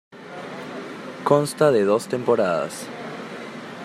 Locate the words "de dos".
1.71-2.07